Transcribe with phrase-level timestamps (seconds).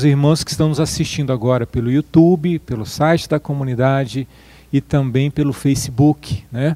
[0.00, 4.26] os irmãos que estão nos assistindo agora pelo YouTube, pelo site da comunidade
[4.72, 6.42] e também pelo Facebook.
[6.50, 6.74] Né?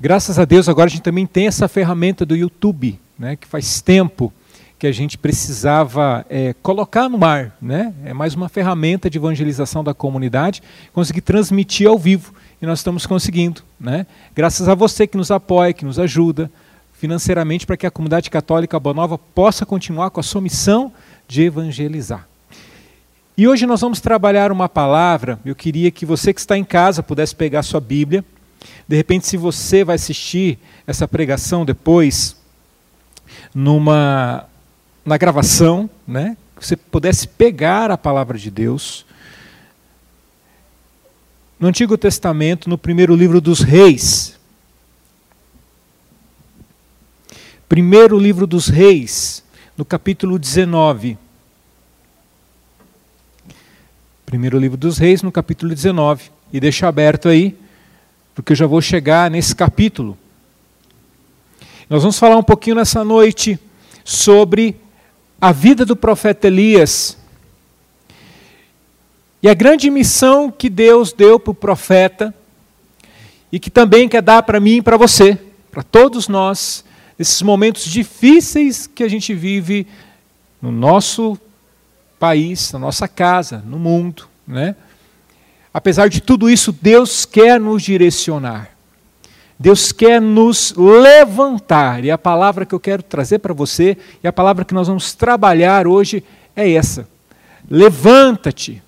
[0.00, 3.80] Graças a Deus, agora a gente também tem essa ferramenta do YouTube, né, que faz
[3.80, 4.32] tempo
[4.76, 7.56] que a gente precisava é, colocar no ar.
[7.62, 7.94] Né?
[8.04, 10.60] É mais uma ferramenta de evangelização da comunidade,
[10.92, 12.34] conseguir transmitir ao vivo.
[12.60, 13.62] E nós estamos conseguindo.
[13.78, 14.04] Né?
[14.34, 16.50] Graças a você que nos apoia, que nos ajuda
[16.94, 20.92] financeiramente para que a comunidade católica Boa Nova possa continuar com a sua missão
[21.28, 22.31] de evangelizar.
[23.36, 25.40] E hoje nós vamos trabalhar uma palavra.
[25.44, 28.22] Eu queria que você que está em casa pudesse pegar sua Bíblia.
[28.86, 32.36] De repente, se você vai assistir essa pregação depois,
[33.54, 34.46] numa
[35.04, 36.36] na gravação, né?
[36.60, 39.04] Você pudesse pegar a palavra de Deus.
[41.58, 44.38] No Antigo Testamento, no primeiro livro dos Reis.
[47.68, 49.42] Primeiro livro dos Reis,
[49.76, 51.18] no capítulo 19.
[54.32, 56.30] Primeiro livro dos Reis, no capítulo 19.
[56.54, 57.54] E deixa aberto aí,
[58.34, 60.16] porque eu já vou chegar nesse capítulo.
[61.86, 63.58] Nós vamos falar um pouquinho nessa noite
[64.02, 64.74] sobre
[65.38, 67.18] a vida do profeta Elias
[69.42, 72.34] e a grande missão que Deus deu para o profeta
[73.52, 75.38] e que também quer dar para mim e para você,
[75.70, 76.86] para todos nós,
[77.18, 79.86] nesses momentos difíceis que a gente vive
[80.62, 81.38] no nosso
[82.22, 84.76] país, na nossa casa, no mundo, né?
[85.74, 88.70] Apesar de tudo isso, Deus quer nos direcionar.
[89.58, 94.32] Deus quer nos levantar, e a palavra que eu quero trazer para você, e a
[94.32, 96.22] palavra que nós vamos trabalhar hoje
[96.54, 97.08] é essa:
[97.68, 98.80] levanta-te.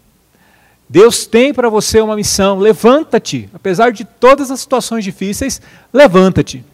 [0.88, 3.50] Deus tem para você uma missão, levanta-te.
[3.52, 5.60] Apesar de todas as situações difíceis,
[5.92, 6.64] levanta-te.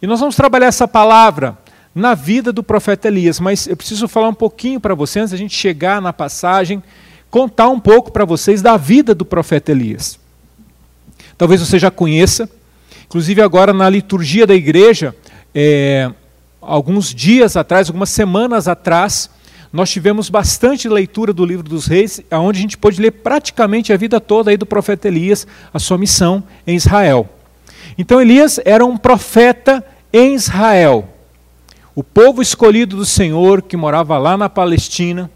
[0.00, 1.58] E nós vamos trabalhar essa palavra
[1.94, 5.36] na vida do profeta Elias, mas eu preciso falar um pouquinho para você, antes da
[5.36, 6.82] gente chegar na passagem,
[7.30, 10.18] contar um pouco para vocês da vida do profeta Elias.
[11.38, 12.48] Talvez você já conheça,
[13.14, 15.14] Inclusive, agora na liturgia da igreja,
[15.54, 16.10] é,
[16.60, 19.30] alguns dias atrás, algumas semanas atrás,
[19.72, 23.96] nós tivemos bastante leitura do livro dos reis, onde a gente pôde ler praticamente a
[23.96, 27.28] vida toda aí do profeta Elias, a sua missão em Israel.
[27.96, 31.08] Então Elias era um profeta em Israel,
[31.94, 35.30] o povo escolhido do Senhor que morava lá na Palestina.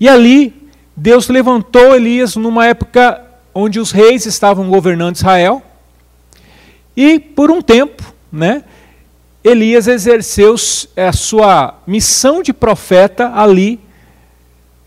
[0.00, 5.62] E ali Deus levantou Elias numa época onde os reis estavam governando Israel.
[6.96, 8.64] E por um tempo, né,
[9.42, 10.56] Elias exerceu
[10.96, 13.80] a sua missão de profeta ali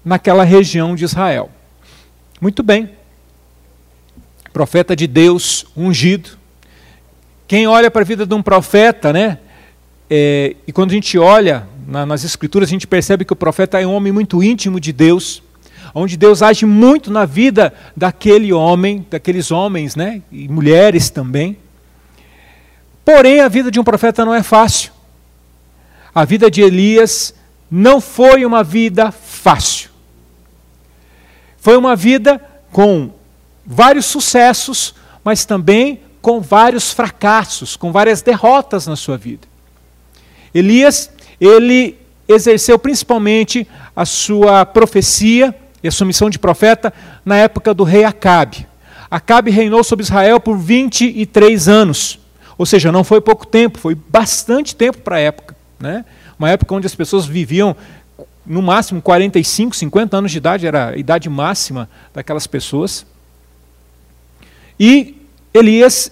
[0.03, 1.49] naquela região de Israel.
[2.39, 2.91] Muito bem.
[4.51, 6.31] Profeta de Deus, ungido.
[7.47, 9.39] Quem olha para a vida de um profeta, né?
[10.13, 13.79] É, e quando a gente olha na, nas escrituras, a gente percebe que o profeta
[13.79, 15.41] é um homem muito íntimo de Deus,
[15.95, 20.21] onde Deus age muito na vida daquele homem, daqueles homens, né?
[20.29, 21.57] E mulheres também.
[23.05, 24.91] Porém, a vida de um profeta não é fácil.
[26.13, 27.33] A vida de Elias
[27.71, 29.91] não foi uma vida fácil.
[31.55, 33.11] Foi uma vida com
[33.65, 39.50] vários sucessos, mas também com vários fracassos, com várias derrotas na sua vida.
[40.53, 41.97] Elias, ele
[42.27, 46.93] exerceu principalmente a sua profecia e a sua missão de profeta
[47.25, 48.67] na época do rei Acabe.
[49.09, 52.19] Acabe reinou sobre Israel por 23 anos.
[52.57, 55.55] Ou seja, não foi pouco tempo, foi bastante tempo para a época.
[55.79, 56.05] Né?
[56.37, 57.75] Uma época onde as pessoas viviam
[58.45, 63.05] no máximo 45, 50 anos de idade, era a idade máxima daquelas pessoas.
[64.79, 65.15] E
[65.53, 66.11] Elias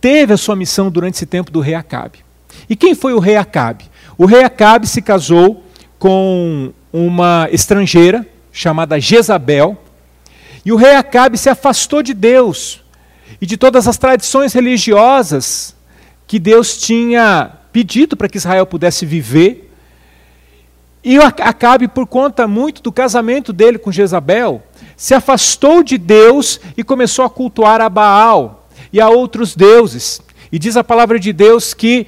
[0.00, 2.27] teve a sua missão durante esse tempo do rei Acabe.
[2.68, 3.84] E quem foi o rei Acabe?
[4.16, 5.64] O rei Acabe se casou
[5.98, 9.76] com uma estrangeira chamada Jezabel,
[10.64, 12.82] e o rei Acabe se afastou de Deus
[13.40, 15.74] e de todas as tradições religiosas
[16.26, 19.72] que Deus tinha pedido para que Israel pudesse viver.
[21.02, 24.62] E Acabe, por conta muito do casamento dele com Jezabel,
[24.96, 30.20] se afastou de Deus e começou a cultuar a Baal e a outros deuses.
[30.50, 32.06] E diz a palavra de Deus que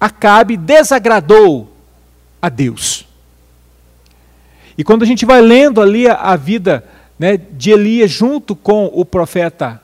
[0.00, 1.72] Acabe desagradou
[2.40, 3.06] a Deus.
[4.76, 6.84] E quando a gente vai lendo ali a, a vida
[7.18, 9.82] né, de Elias junto com o profeta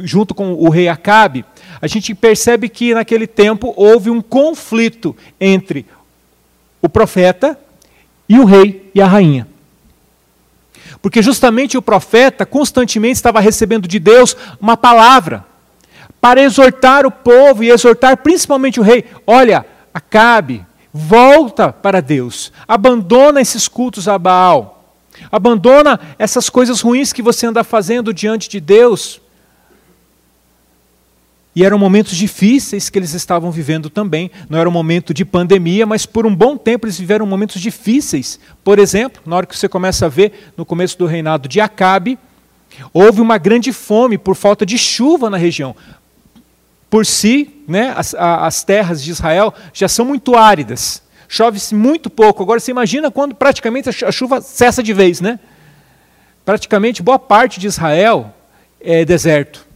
[0.00, 1.44] junto com o rei Acabe,
[1.80, 5.86] a gente percebe que naquele tempo houve um conflito entre
[6.80, 7.58] o profeta
[8.28, 9.48] e o rei e a rainha.
[11.02, 15.44] Porque justamente o profeta constantemente estava recebendo de Deus uma palavra
[16.20, 23.40] para exortar o povo e exortar principalmente o rei: olha, Acabe, volta para Deus, abandona
[23.40, 24.94] esses cultos a Baal,
[25.30, 29.20] abandona essas coisas ruins que você anda fazendo diante de Deus.
[31.56, 34.30] E eram momentos difíceis que eles estavam vivendo também.
[34.48, 38.38] Não era um momento de pandemia, mas por um bom tempo eles viveram momentos difíceis.
[38.62, 42.16] Por exemplo, na hora que você começa a ver no começo do reinado de Acabe,
[42.92, 45.74] houve uma grande fome por falta de chuva na região
[46.90, 51.02] por si, né, as, as terras de Israel já são muito áridas.
[51.28, 52.42] Chove-se muito pouco.
[52.42, 55.38] Agora você imagina quando praticamente a chuva cessa de vez, né?
[56.44, 58.34] Praticamente boa parte de Israel
[58.80, 59.66] é deserto.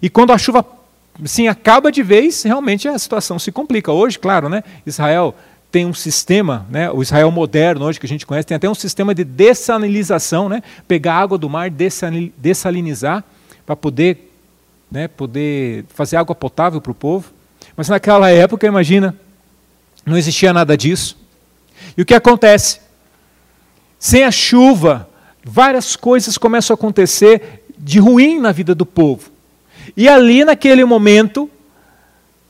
[0.00, 0.64] E quando a chuva
[1.24, 3.90] sim acaba de vez, realmente a situação se complica.
[3.90, 5.34] Hoje, claro, né, Israel
[5.70, 8.74] tem um sistema, né, o Israel moderno hoje que a gente conhece, tem até um
[8.74, 13.24] sistema de dessalinização, né, pegar água do mar, dessalinizar
[13.66, 14.33] para poder
[14.94, 17.32] né, poder fazer água potável para o povo.
[17.76, 19.12] Mas naquela época, imagina,
[20.06, 21.18] não existia nada disso.
[21.96, 22.78] E o que acontece?
[23.98, 25.08] Sem a chuva,
[25.42, 29.32] várias coisas começam a acontecer de ruim na vida do povo.
[29.96, 31.50] E ali, naquele momento,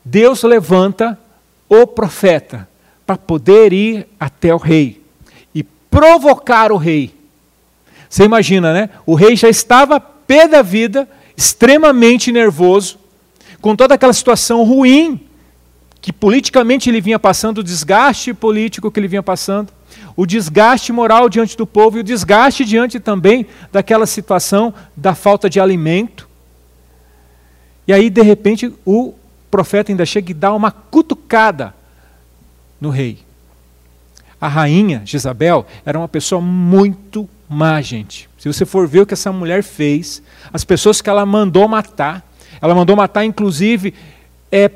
[0.03, 1.17] Deus levanta
[1.67, 2.69] o profeta
[3.07, 5.01] para poder ir até o rei
[5.53, 7.11] e provocar o rei.
[8.07, 8.91] Você imagina, né?
[9.03, 12.97] O rei já estava pé da vida extremamente nervoso,
[13.61, 15.19] com toda aquela situação ruim
[16.01, 19.73] que politicamente ele vinha passando, o desgaste político que ele vinha passando,
[20.15, 25.49] o desgaste moral diante do povo e o desgaste diante também daquela situação da falta
[25.49, 26.29] de alimento.
[27.87, 29.13] E aí, de repente, o
[29.49, 31.73] profeta ainda chega e dá uma cutucada
[32.79, 33.19] no rei.
[34.39, 38.29] A rainha Jezabel era uma pessoa muito má, gente.
[38.37, 40.21] Se você for ver o que essa mulher fez,
[40.51, 42.23] as pessoas que ela mandou matar,
[42.61, 43.93] ela mandou matar, inclusive,
[44.51, 44.71] é,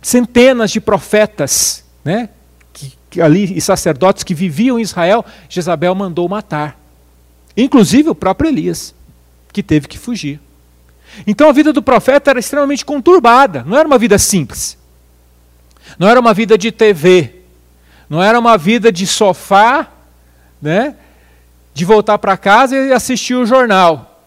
[0.00, 2.28] centenas de profetas, né?
[2.72, 6.78] Que, que ali, e sacerdotes que viviam em Israel, Jezabel mandou matar.
[7.56, 8.94] Inclusive o próprio Elias,
[9.52, 10.40] que teve que fugir.
[11.26, 14.76] Então a vida do profeta era extremamente conturbada, não era uma vida simples.
[15.98, 17.36] Não era uma vida de TV,
[18.08, 19.88] não era uma vida de sofá,
[20.60, 20.96] né?
[21.76, 24.24] De voltar para casa e assistir o jornal.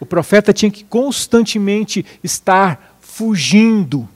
[0.00, 4.08] O profeta tinha que constantemente estar fugindo,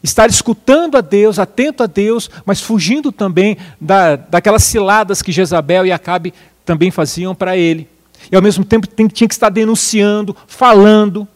[0.00, 5.84] estar escutando a Deus, atento a Deus, mas fugindo também da, daquelas ciladas que Jezabel
[5.84, 6.32] e Acabe
[6.64, 7.88] também faziam para ele.
[8.30, 11.26] E ao mesmo tempo tinha que estar denunciando, falando.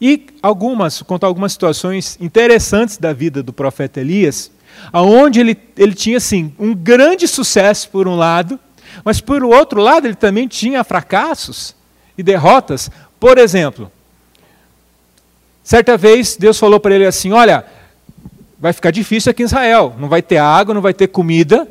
[0.00, 4.50] E algumas, contar algumas situações interessantes da vida do profeta Elias,
[4.90, 8.58] aonde ele, ele tinha assim, um grande sucesso por um lado,
[9.04, 11.74] mas por outro lado, ele também tinha fracassos
[12.16, 12.90] e derrotas.
[13.18, 13.90] Por exemplo,
[15.62, 17.64] certa vez Deus falou para ele assim: Olha,
[18.58, 21.68] vai ficar difícil aqui em Israel, não vai ter água, não vai ter comida,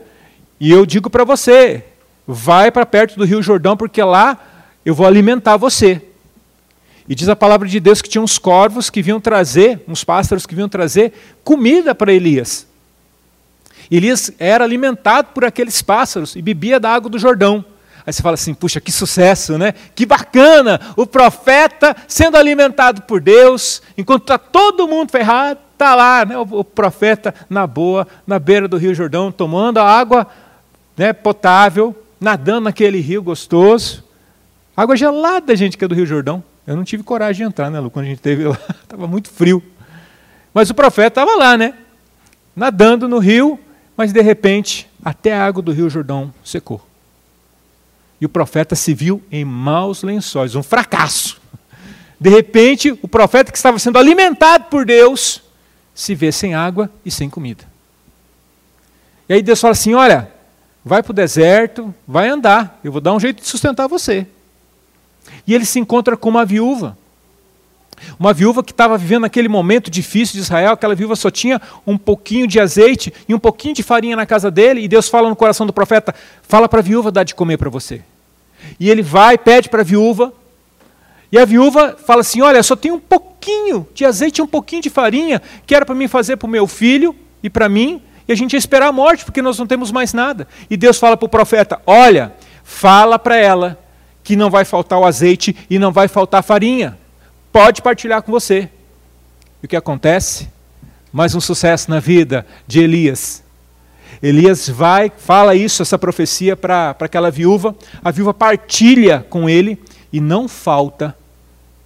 [0.59, 1.83] e eu digo para você:
[2.27, 4.39] vai para perto do Rio Jordão, porque lá
[4.85, 6.01] eu vou alimentar você.
[7.07, 10.45] E diz a palavra de Deus que tinha uns corvos que vinham trazer, uns pássaros
[10.45, 11.13] que vinham trazer
[11.43, 12.65] comida para Elias.
[13.89, 17.63] Elias era alimentado por aqueles pássaros e bebia da água do Jordão.
[18.05, 19.73] Aí você fala assim: puxa, que sucesso, né?
[19.95, 20.79] Que bacana!
[20.95, 26.37] O profeta sendo alimentado por Deus, enquanto está todo mundo ferrado, está lá, né?
[26.37, 30.27] O, profeta na boa, na beira do Rio Jordão, tomando a água
[30.95, 34.03] né, potável, nadando naquele rio gostoso.
[34.77, 36.43] Água gelada, gente, que é do Rio Jordão.
[36.67, 37.89] Eu não tive coragem de entrar, né, Lu?
[37.89, 39.63] Quando a gente esteve lá, estava muito frio.
[40.53, 41.73] Mas o profeta estava lá, né?
[42.55, 43.59] Nadando no rio,
[43.97, 46.85] mas de repente, até a água do rio Jordão secou.
[48.19, 51.39] E o profeta se viu em maus lençóis, um fracasso.
[52.19, 55.41] De repente, o profeta que estava sendo alimentado por Deus
[55.93, 57.63] se vê sem água e sem comida.
[59.27, 60.31] E aí Deus fala assim: Olha,
[60.83, 64.27] vai para o deserto, vai andar, eu vou dar um jeito de sustentar você.
[65.45, 66.97] E ele se encontra com uma viúva
[68.19, 71.97] uma viúva que estava vivendo naquele momento difícil de Israel, aquela viúva só tinha um
[71.97, 75.35] pouquinho de azeite e um pouquinho de farinha na casa dele, e Deus fala no
[75.35, 78.01] coração do profeta: fala para a viúva dar de comer para você.
[78.79, 80.33] E ele vai, pede para a viúva,
[81.31, 84.81] e a viúva fala assim: Olha, só tem um pouquinho de azeite e um pouquinho
[84.81, 88.31] de farinha, que era para mim fazer para o meu filho e para mim, e
[88.31, 90.47] a gente ia esperar a morte, porque nós não temos mais nada.
[90.69, 92.33] E Deus fala para o profeta: Olha,
[92.63, 93.79] fala para ela
[94.23, 96.97] que não vai faltar o azeite e não vai faltar farinha
[97.55, 98.67] pode partilhar com você.
[99.63, 100.49] E o que acontece?
[101.09, 103.41] Mais um sucesso na vida de Elias.
[104.21, 107.73] Elias vai, fala isso, essa profecia para aquela viúva.
[108.03, 109.81] A viúva partilha com ele
[110.11, 111.15] e não falta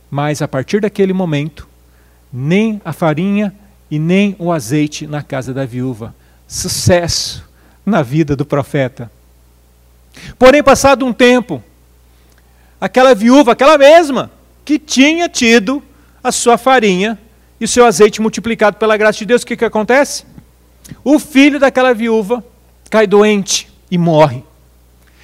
[0.09, 1.67] mais a partir daquele momento
[2.33, 3.53] nem a farinha
[3.91, 6.15] e nem o azeite na casa da viúva.
[6.47, 7.47] Sucesso
[7.85, 9.11] na vida do profeta.
[10.39, 11.63] Porém, passado um tempo,
[12.81, 14.31] aquela viúva, aquela mesma,
[14.69, 15.81] que tinha tido
[16.23, 17.17] a sua farinha
[17.59, 20.25] e o seu azeite multiplicado pela graça de Deus, o que, que acontece?
[21.03, 22.43] O filho daquela viúva
[22.87, 24.43] cai doente e morre.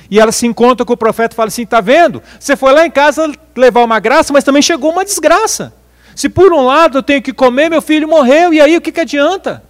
[0.09, 2.23] E ela se encontra com o profeta e fala assim: está vendo?
[2.39, 5.71] Você foi lá em casa levar uma graça, mas também chegou uma desgraça.
[6.15, 8.91] Se por um lado eu tenho que comer, meu filho morreu, e aí o que,
[8.91, 9.61] que adianta?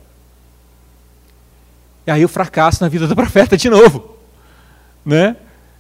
[2.08, 4.16] E aí o fracasso na vida do profeta de novo.
[5.06, 5.36] Né?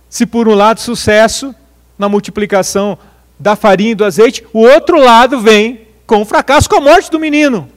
[0.10, 1.56] Se por um lado sucesso
[1.98, 2.98] na multiplicação
[3.40, 7.12] da farinha e do azeite, o outro lado vem com o fracasso, com a morte
[7.12, 7.70] do menino.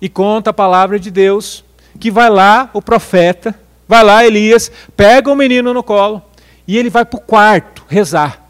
[0.00, 1.64] E conta a palavra de Deus
[2.00, 3.54] que vai lá o profeta,
[3.86, 6.22] vai lá Elias, pega o menino no colo
[6.66, 8.42] e ele vai para o quarto rezar.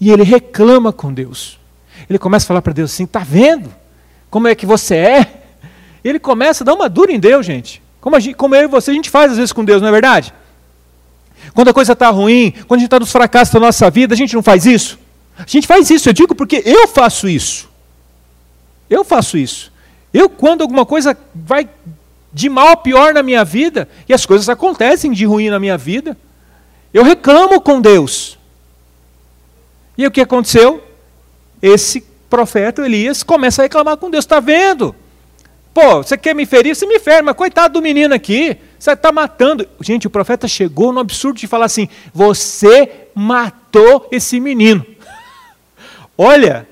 [0.00, 1.58] E ele reclama com Deus.
[2.08, 3.70] Ele começa a falar para Deus assim: está vendo
[4.30, 5.42] como é que você é?
[6.04, 7.82] Ele começa a dar uma dura em Deus, gente.
[8.00, 9.92] Como, gente, como eu e você, a gente faz às vezes com Deus, não é
[9.92, 10.32] verdade?
[11.54, 14.16] Quando a coisa está ruim, quando a gente está nos fracassos da nossa vida, a
[14.16, 14.98] gente não faz isso?
[15.38, 17.68] A gente faz isso, eu digo porque eu faço isso.
[18.90, 19.72] Eu faço isso.
[20.12, 21.68] Eu, quando alguma coisa vai
[22.32, 25.76] de mal a pior na minha vida, e as coisas acontecem de ruim na minha
[25.76, 26.16] vida,
[26.92, 28.38] eu reclamo com Deus.
[29.96, 30.82] E o que aconteceu?
[31.60, 34.24] Esse profeta Elias começa a reclamar com Deus.
[34.24, 34.94] Está vendo?
[35.74, 36.74] Pô, você quer me ferir?
[36.74, 39.66] Você me fere, mas coitado do menino aqui, você está matando.
[39.80, 44.86] Gente, o profeta chegou no absurdo de falar assim: você matou esse menino.
[46.16, 46.68] Olha,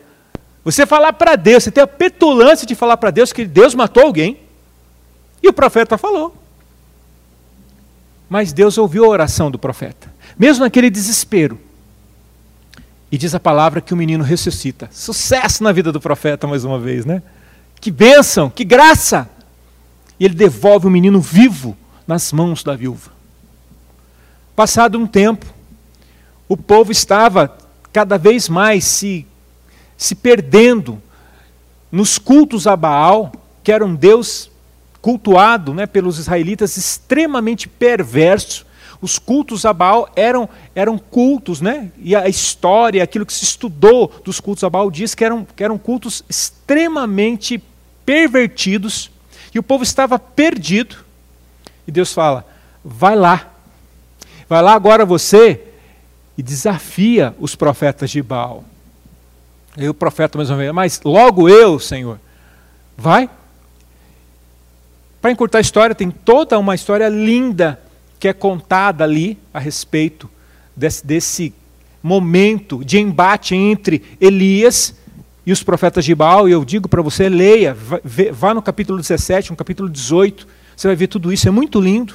[0.64, 4.04] você falar para Deus, você tem a petulância de falar para Deus que Deus matou
[4.04, 4.38] alguém.
[5.42, 6.34] E o profeta falou.
[8.28, 11.60] Mas Deus ouviu a oração do profeta, mesmo naquele desespero.
[13.10, 14.88] E diz a palavra que o menino ressuscita.
[14.90, 17.22] Sucesso na vida do profeta, mais uma vez, né?
[17.80, 19.30] Que bênção, que graça!
[20.18, 23.10] E ele devolve o menino vivo nas mãos da viúva.
[24.54, 25.46] Passado um tempo,
[26.48, 27.56] o povo estava
[27.92, 29.26] cada vez mais se
[29.96, 31.00] se perdendo
[31.90, 33.32] nos cultos a Baal,
[33.62, 34.50] que era um Deus
[35.00, 38.66] cultuado né, pelos israelitas extremamente perverso.
[39.00, 41.90] Os cultos a Baal eram, eram cultos, né?
[41.98, 45.62] e a história, aquilo que se estudou dos cultos a Baal diz que eram, que
[45.62, 47.62] eram cultos extremamente
[48.04, 49.10] pervertidos,
[49.54, 51.05] e o povo estava perdido.
[51.86, 52.44] E Deus fala:
[52.84, 53.52] vai lá,
[54.48, 55.60] vai lá agora você
[56.36, 58.64] e desafia os profetas de Baal.
[59.76, 62.18] E o profeta mais uma vez, mas logo eu, Senhor,
[62.96, 63.28] vai.
[65.20, 67.80] Para encurtar a história, tem toda uma história linda
[68.18, 70.30] que é contada ali a respeito
[70.74, 71.54] desse, desse
[72.02, 74.94] momento de embate entre Elias
[75.44, 76.48] e os profetas de Baal.
[76.48, 77.76] E eu digo para você, leia,
[78.32, 82.14] vá no capítulo 17, no capítulo 18, você vai ver tudo isso, é muito lindo.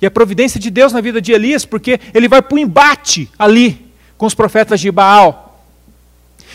[0.00, 3.28] E a providência de Deus na vida de Elias, porque ele vai para o embate
[3.38, 5.64] ali com os profetas de Baal.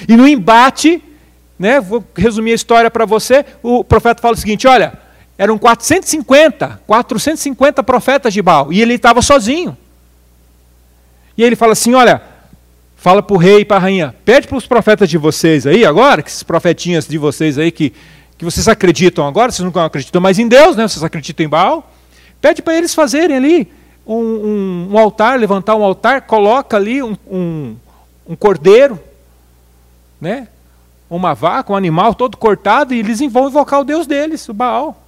[0.08, 1.04] E no embate,
[1.60, 4.94] né, vou resumir a história para você, o profeta fala o seguinte: olha,
[5.38, 9.78] eram 450, 450 profetas de Baal, e ele estava sozinho.
[11.38, 12.22] E ele fala assim: olha,
[12.96, 15.84] fala para o rei e para a rainha, pede para os profetas de vocês aí
[15.84, 17.92] agora, que esses profetinhas de vocês aí que,
[18.42, 21.88] que vocês acreditam agora, vocês não acreditam mais em Deus, né, vocês acreditam em Baal,
[22.42, 23.72] pede para eles fazerem ali
[24.04, 27.76] um, um, um, altar, levantar um altar, coloca ali um, um,
[28.28, 29.00] um cordeiro,
[30.20, 30.48] né?
[31.08, 35.00] Uma vaca, um animal todo cortado, e eles vão invocar o Deus deles, o Baal.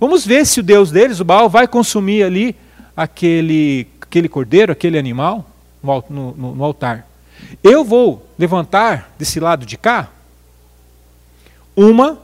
[0.00, 2.56] Vamos ver se o Deus deles, o Baal, vai consumir ali
[2.96, 5.46] aquele, aquele cordeiro, aquele animal
[5.80, 7.06] no, no, no altar.
[7.62, 10.08] Eu vou levantar desse lado de cá
[11.76, 12.18] uma,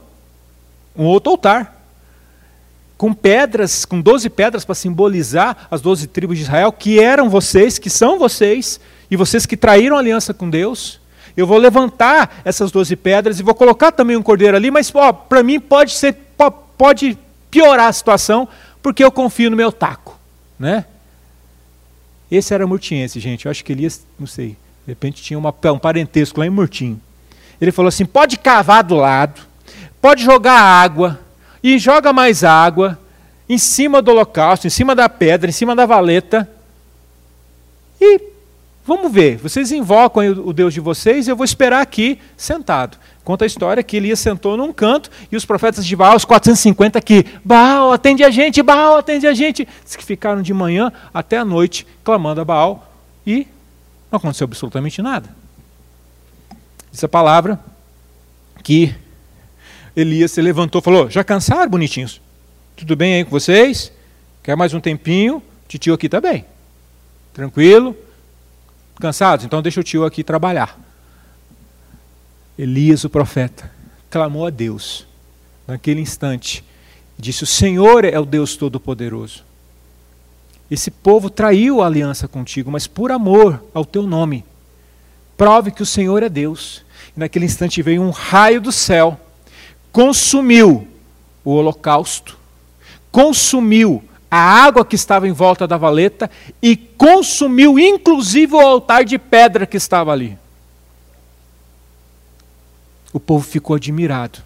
[0.97, 1.75] um outro altar
[2.97, 7.77] com pedras, com 12 pedras para simbolizar as 12 tribos de Israel, que eram vocês,
[7.77, 8.79] que são vocês,
[9.11, 10.99] e vocês que traíram aliança com Deus,
[11.35, 14.91] eu vou levantar essas doze pedras e vou colocar também um cordeiro ali, mas
[15.27, 16.15] para mim pode ser
[16.77, 17.17] pode
[17.49, 18.47] piorar a situação,
[18.81, 20.19] porque eu confio no meu taco,
[20.59, 20.85] né?
[22.29, 23.45] Esse era Murtiense, gente.
[23.45, 26.99] Eu acho que Elias, não sei, de repente tinha uma, um parentesco lá em Murtinho.
[27.61, 29.41] Ele falou assim: pode cavar do lado,
[30.05, 31.19] pode jogar água,
[31.63, 32.95] e joga mais água
[33.49, 36.47] em cima do holocausto, em cima da pedra, em cima da valeta,
[37.99, 38.35] e
[38.85, 42.99] Vamos ver, vocês invocam o Deus de vocês e eu vou esperar aqui sentado.
[43.23, 46.99] Conta a história que Elias sentou num canto e os profetas de Baal, os 450
[46.99, 49.67] aqui, Baal, atende a gente, Baal, atende a gente.
[49.83, 52.93] Diz que ficaram de manhã até a noite clamando a Baal
[53.25, 53.47] e
[54.11, 55.35] não aconteceu absolutamente nada.
[56.91, 57.59] Diz a palavra
[58.63, 58.93] que
[59.95, 62.21] Elias se levantou e falou: Já cansaram, bonitinhos?
[62.75, 63.91] Tudo bem aí com vocês?
[64.43, 65.41] Quer mais um tempinho?
[65.67, 66.45] Titio aqui está bem.
[67.33, 67.95] Tranquilo?
[68.99, 69.45] Cansados?
[69.45, 70.79] Então deixa o tio aqui trabalhar.
[72.57, 73.69] Elias, o profeta,
[74.09, 75.05] clamou a Deus
[75.67, 76.63] naquele instante.
[77.17, 79.43] Disse: O Senhor é o Deus Todo-Poderoso.
[80.69, 84.43] Esse povo traiu a aliança contigo, mas por amor ao teu nome.
[85.37, 86.83] Prove que o Senhor é Deus.
[87.15, 89.19] E naquele instante veio um raio do céu,
[89.95, 90.85] consumiu
[91.41, 92.37] o holocausto,
[93.09, 96.29] consumiu a água que estava em volta da valeta
[96.61, 100.37] e consumiu inclusive o altar de pedra que estava ali.
[103.13, 104.39] O povo ficou admirado.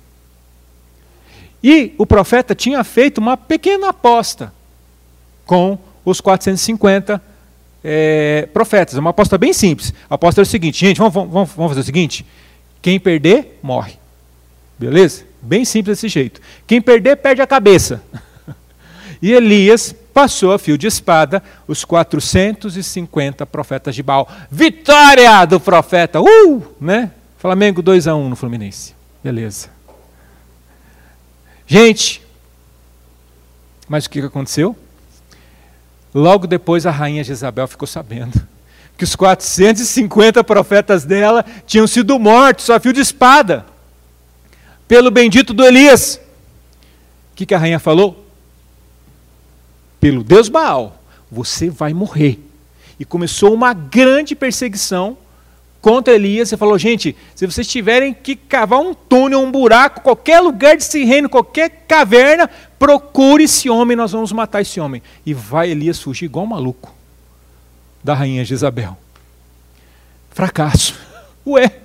[1.64, 4.54] E o profeta tinha feito uma pequena aposta
[5.48, 7.20] com os 450
[7.84, 8.94] é, profetas.
[8.94, 9.96] Uma aposta bem simples.
[10.08, 12.24] A aposta era o seguinte: gente, vamos, vamos, vamos fazer o seguinte:
[12.84, 13.98] quem perder, morre.
[14.78, 15.29] Beleza?
[15.42, 16.42] Bem simples desse jeito.
[16.68, 18.02] Quem perder, perde a cabeça.
[19.22, 24.30] E Elias passou a fio de espada os 450 profetas de Baal.
[24.50, 26.22] Vitória do profeta!
[26.22, 26.64] Uh!
[26.80, 27.12] Né?
[27.38, 28.96] Flamengo 2 a 1 no Fluminense.
[29.22, 29.68] Beleza.
[31.68, 32.22] Gente,
[33.90, 34.76] mas o que aconteceu?
[36.14, 38.42] Logo depois a rainha Jezabel ficou sabendo
[38.98, 43.66] que os 450 profetas dela tinham sido mortos a fio de espada
[44.90, 46.20] pelo bendito do Elias.
[47.32, 48.26] O que, que a rainha falou?
[50.00, 51.00] Pelo Deus Baal,
[51.32, 52.40] você vai morrer.
[53.00, 55.16] E começou uma grande perseguição
[55.80, 60.40] contra Elias e falou: gente, se vocês tiverem que cavar um túnel, um buraco, qualquer
[60.40, 65.04] lugar desse reino, qualquer caverna, procure esse homem, nós vamos matar esse homem.
[65.24, 66.92] E vai Elias fugir igual um maluco
[68.04, 68.98] da rainha Jezabel.
[70.32, 70.96] Fracasso.
[71.46, 71.80] Ué,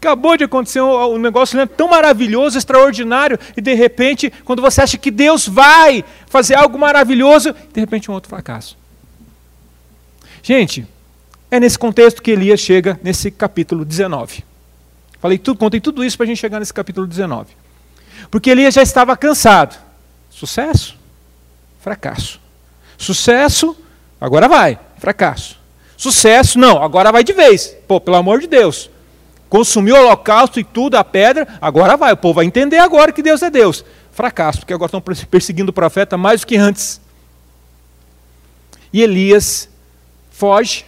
[0.00, 4.80] acabou de acontecer um, um negócio né, tão maravilhoso, extraordinário, e de repente, quando você
[4.80, 8.76] acha que Deus vai fazer algo maravilhoso, de repente um outro fracasso.
[10.42, 10.86] Gente,
[11.50, 14.44] é nesse contexto que Elias chega nesse capítulo 19.
[15.20, 17.48] Falei tudo, contei tudo isso para a gente chegar nesse capítulo 19.
[18.30, 19.76] Porque Elias já estava cansado.
[20.30, 20.96] Sucesso?
[21.80, 22.40] Fracasso.
[22.96, 23.76] Sucesso?
[24.20, 24.78] Agora vai.
[24.98, 25.58] Fracasso.
[25.96, 26.58] Sucesso?
[26.58, 27.76] Não, agora vai de vez.
[27.88, 28.88] Pô, pelo amor de Deus.
[29.48, 32.12] Consumiu o holocausto e tudo, a pedra, agora vai.
[32.12, 33.84] O povo vai entender agora que Deus é Deus.
[34.12, 37.00] Fracasso, porque agora estão perseguindo o profeta mais do que antes.
[38.92, 39.68] E Elias
[40.30, 40.84] foge,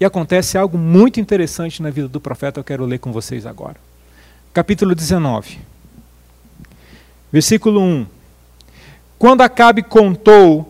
[0.00, 3.76] e acontece algo muito interessante na vida do profeta, eu quero ler com vocês agora.
[4.52, 5.58] Capítulo 19.
[7.30, 8.06] Versículo 1.
[9.18, 10.69] Quando Acabe contou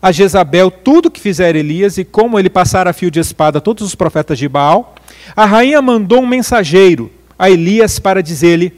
[0.00, 3.86] a Jezabel tudo que fizera Elias e como ele passara a fio de espada todos
[3.86, 4.94] os profetas de Baal,
[5.34, 8.72] a rainha mandou um mensageiro a Elias para dizer-lhe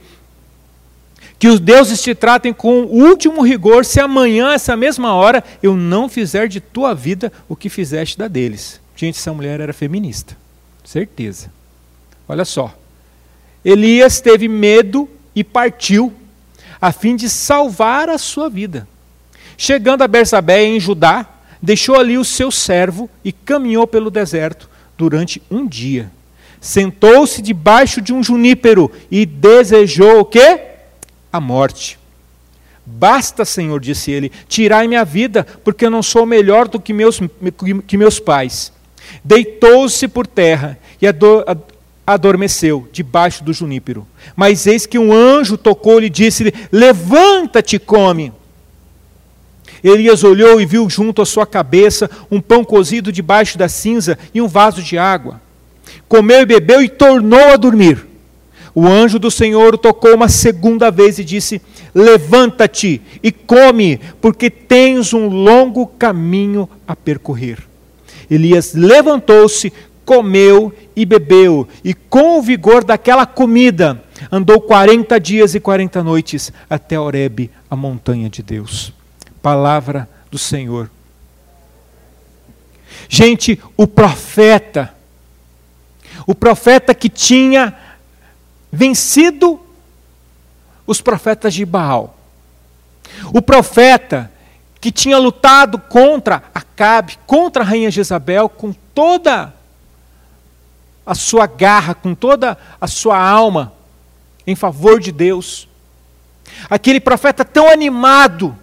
[1.38, 5.76] que os deuses te tratem com o último rigor se amanhã, essa mesma hora, eu
[5.76, 8.81] não fizer de tua vida o que fizeste da deles.
[8.96, 10.37] Gente, essa mulher era feminista.
[10.85, 11.52] Certeza.
[12.28, 12.76] Olha só.
[13.64, 16.12] Elias teve medo e partiu,
[16.81, 18.88] a fim de salvar a sua vida.
[19.61, 21.27] Chegando a Bersabé, em Judá,
[21.61, 26.12] deixou ali o seu servo e caminhou pelo deserto durante um dia.
[26.61, 30.61] Sentou-se debaixo de um junípero e desejou o quê?
[31.33, 31.99] A morte.
[32.87, 37.21] Basta, Senhor, disse ele, tirai minha vida, porque eu não sou melhor do que meus,
[37.85, 38.73] que meus pais.
[39.25, 41.07] Deitou-se por terra e
[42.07, 44.07] adormeceu debaixo do junípero.
[44.37, 48.33] Mas eis que um anjo tocou-lhe e disse-lhe: Levanta-te come.
[49.83, 54.41] Elias olhou e viu junto à sua cabeça um pão cozido debaixo da cinza e
[54.41, 55.41] um vaso de água.
[56.09, 58.07] Comeu e bebeu e tornou a dormir.
[58.75, 61.61] O anjo do Senhor o tocou uma segunda vez e disse:
[61.95, 67.59] Levanta-te e come, porque tens um longo caminho a percorrer.
[68.31, 69.73] Elias levantou-se,
[70.05, 76.53] comeu e bebeu, e com o vigor daquela comida, andou 40 dias e 40 noites
[76.69, 78.93] até Horebe, a montanha de Deus.
[79.42, 80.90] Palavra do Senhor.
[83.09, 84.94] Gente, o profeta,
[86.27, 87.77] o profeta que tinha
[88.70, 89.61] vencido
[90.87, 92.18] os profetas de Baal,
[93.33, 94.31] o profeta
[94.81, 99.55] que tinha lutado contra Acabe, contra a rainha Jezabel, com toda
[101.05, 103.72] a sua garra, com toda a sua alma,
[104.46, 105.68] em favor de Deus.
[106.68, 108.57] Aquele profeta tão animado,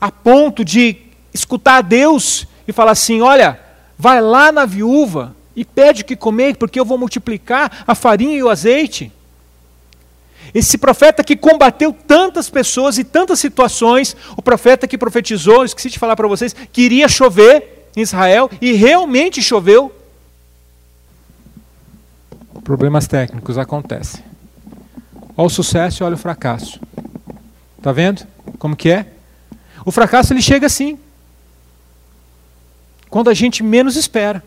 [0.00, 0.96] a ponto de
[1.32, 3.58] escutar a Deus e falar assim: Olha,
[3.98, 8.36] vai lá na viúva e pede o que comer, porque eu vou multiplicar a farinha
[8.36, 9.12] e o azeite.
[10.52, 15.98] Esse profeta que combateu tantas pessoas e tantas situações, o profeta que profetizou, esqueci de
[15.98, 19.92] falar para vocês, que iria chover em Israel e realmente choveu.
[22.62, 24.24] Problemas técnicos acontecem.
[25.36, 26.80] Olha o sucesso e olha o fracasso.
[27.76, 28.26] Está vendo
[28.58, 29.13] como que é?
[29.84, 30.98] O fracasso ele chega assim.
[33.08, 34.42] Quando a gente menos espera.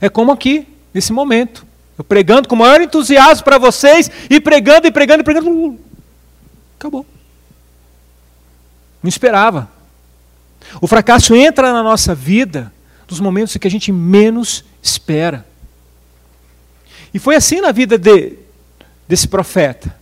[0.00, 1.66] É como aqui, nesse momento.
[1.96, 5.78] Eu pregando com o maior entusiasmo para vocês, e pregando, e pregando, e pregando.
[6.78, 7.06] Acabou.
[9.02, 9.70] Não esperava.
[10.80, 12.72] O fracasso entra na nossa vida
[13.08, 15.46] nos momentos em que a gente menos espera.
[17.12, 18.38] E foi assim na vida de,
[19.06, 19.94] desse profeta.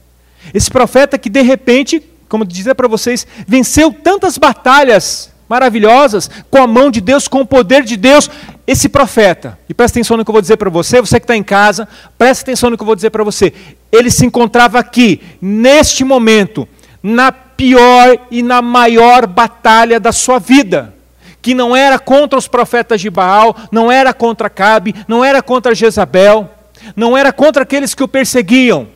[0.54, 2.02] Esse profeta que de repente,
[2.32, 7.46] como dizer para vocês, venceu tantas batalhas maravilhosas com a mão de Deus, com o
[7.46, 8.30] poder de Deus.
[8.66, 11.36] Esse profeta, e presta atenção no que eu vou dizer para você, você que está
[11.36, 13.52] em casa, presta atenção no que eu vou dizer para você.
[13.92, 16.66] Ele se encontrava aqui, neste momento,
[17.02, 20.94] na pior e na maior batalha da sua vida.
[21.42, 25.74] Que não era contra os profetas de Baal, não era contra Cabe, não era contra
[25.74, 26.50] Jezabel,
[26.96, 28.88] não era contra aqueles que o perseguiam.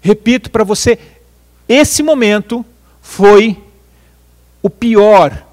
[0.00, 0.98] Repito para você,
[1.68, 2.64] esse momento
[3.02, 3.62] foi
[4.62, 5.46] o pior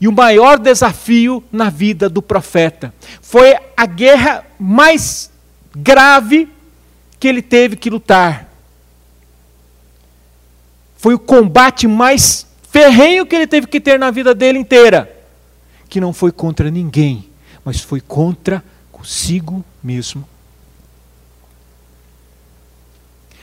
[0.00, 2.92] e o maior desafio na vida do profeta.
[3.20, 5.30] Foi a guerra mais
[5.74, 6.48] grave
[7.18, 8.48] que ele teve que lutar.
[10.96, 15.10] Foi o combate mais ferrenho que ele teve que ter na vida dele inteira.
[15.88, 17.28] Que não foi contra ninguém,
[17.64, 20.28] mas foi contra consigo mesmo.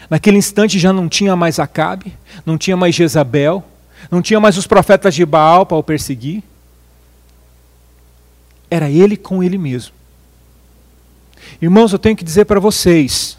[0.09, 2.13] Naquele instante já não tinha mais Acabe,
[2.45, 3.63] não tinha mais Jezabel,
[4.09, 6.41] não tinha mais os profetas de Baal para o perseguir.
[8.69, 9.93] Era ele com ele mesmo.
[11.61, 13.37] Irmãos, eu tenho que dizer para vocês,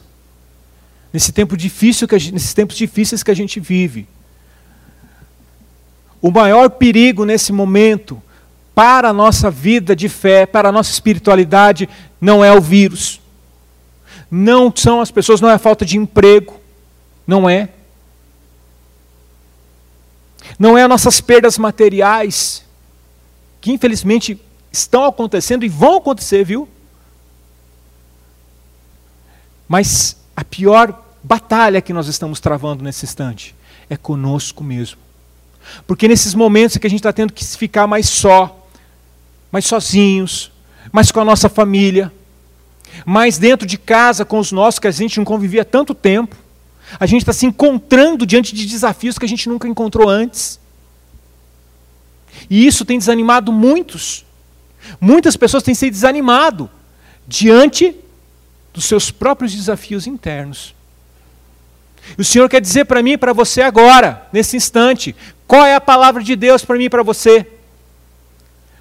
[1.12, 4.06] nesse tempo difícil que gente, nesses tempos difíceis que a gente vive,
[6.22, 8.22] o maior perigo nesse momento
[8.74, 11.88] para a nossa vida de fé, para a nossa espiritualidade,
[12.20, 13.20] não é o vírus.
[14.30, 16.59] Não são as pessoas, não é a falta de emprego.
[17.30, 17.68] Não é.
[20.58, 22.64] Não é as nossas perdas materiais,
[23.60, 24.36] que infelizmente
[24.72, 26.68] estão acontecendo e vão acontecer, viu?
[29.68, 33.54] Mas a pior batalha que nós estamos travando nesse instante
[33.88, 34.98] é conosco mesmo.
[35.86, 38.66] Porque nesses momentos que a gente está tendo que ficar mais só,
[39.52, 40.50] mais sozinhos,
[40.90, 42.12] mais com a nossa família,
[43.06, 46.34] mais dentro de casa com os nossos que a gente não convivia tanto tempo,
[46.98, 50.58] a gente está se encontrando diante de desafios que a gente nunca encontrou antes.
[52.48, 54.24] E isso tem desanimado muitos.
[55.00, 56.70] Muitas pessoas têm se desanimado
[57.26, 57.94] diante
[58.72, 60.74] dos seus próprios desafios internos.
[62.16, 65.14] E o Senhor quer dizer para mim e para você agora, nesse instante,
[65.46, 67.46] qual é a palavra de Deus para mim e para você?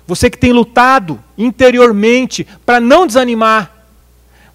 [0.08, 3.79] Você que tem lutado interiormente para não desanimar,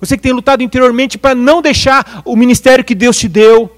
[0.05, 3.75] você que tem lutado interiormente para não deixar o ministério que Deus te deu.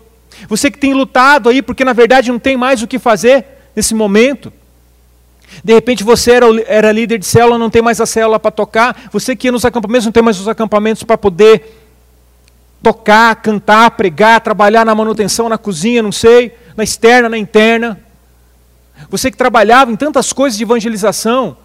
[0.48, 3.44] Você que tem lutado aí porque na verdade não tem mais o que fazer
[3.76, 4.52] nesse momento.
[5.62, 9.08] De repente você era, era líder de célula, não tem mais a célula para tocar.
[9.12, 11.82] Você que ia nos acampamentos, não tem mais os acampamentos para poder
[12.82, 18.00] tocar, cantar, pregar, trabalhar na manutenção, na cozinha, não sei, na externa, na interna.
[19.08, 21.56] Você que trabalhava em tantas coisas de evangelização,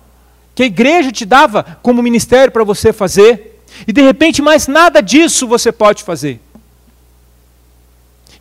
[0.54, 3.51] que a igreja te dava como ministério para você fazer.
[3.88, 6.40] E de repente, mais nada disso você pode fazer.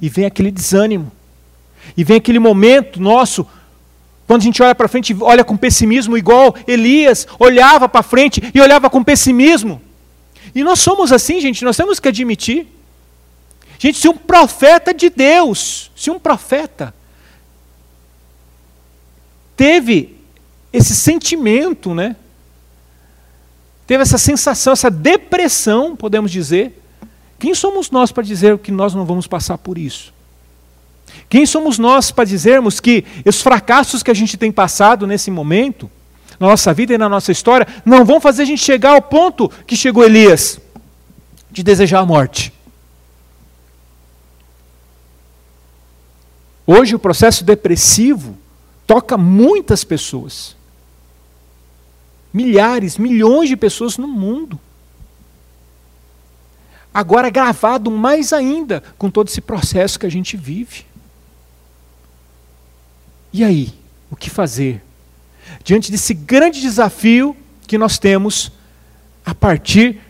[0.01, 1.11] E vem aquele desânimo.
[1.97, 3.47] E vem aquele momento nosso,
[4.27, 8.61] quando a gente olha para frente, olha com pessimismo, igual Elias olhava para frente e
[8.61, 9.81] olhava com pessimismo.
[10.55, 12.67] E nós somos assim, gente, nós temos que admitir.
[13.79, 16.95] Gente, se um profeta de Deus, se um profeta
[19.57, 20.17] teve
[20.73, 22.17] esse sentimento, né?
[23.91, 26.81] Teve essa sensação, essa depressão, podemos dizer.
[27.41, 30.15] Quem somos nós para dizer que nós não vamos passar por isso?
[31.29, 35.91] Quem somos nós para dizermos que os fracassos que a gente tem passado nesse momento,
[36.39, 39.51] na nossa vida e na nossa história, não vão fazer a gente chegar ao ponto
[39.67, 40.61] que chegou Elias,
[41.51, 42.53] de desejar a morte?
[46.65, 48.39] Hoje o processo depressivo
[48.87, 50.55] toca muitas pessoas
[52.33, 54.59] milhares, milhões de pessoas no mundo.
[56.93, 60.85] Agora gravado mais ainda com todo esse processo que a gente vive.
[63.33, 63.73] E aí,
[64.11, 64.83] o que fazer?
[65.63, 68.51] Diante desse grande desafio que nós temos
[69.25, 70.01] a partir